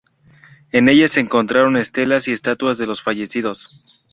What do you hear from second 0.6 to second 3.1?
En ella se encontraron estelas y estatuas de los